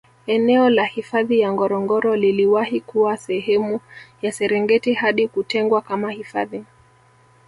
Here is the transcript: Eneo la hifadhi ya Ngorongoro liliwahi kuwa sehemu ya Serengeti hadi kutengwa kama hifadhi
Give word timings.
Eneo 0.27 0.69
la 0.69 0.85
hifadhi 0.87 1.39
ya 1.39 1.51
Ngorongoro 1.53 2.15
liliwahi 2.15 2.81
kuwa 2.81 3.17
sehemu 3.17 3.79
ya 4.21 4.31
Serengeti 4.31 4.93
hadi 4.93 5.27
kutengwa 5.27 5.81
kama 5.81 6.11
hifadhi 6.11 6.63